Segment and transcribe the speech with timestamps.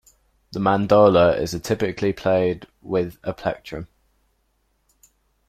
[0.51, 3.87] The mandola is typically played with a plectrum.